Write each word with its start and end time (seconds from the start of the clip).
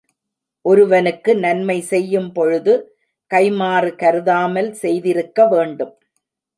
ஒருவனுக்கு 0.65 1.31
நன்மை 1.35 1.77
செய்யும் 1.81 2.31
பொழுது 2.33 2.73
கைம்மாறு 3.31 3.91
கருதாமல் 3.95 4.71
செய்திருக்க 4.73 5.47
வேண்டும். 5.47 5.93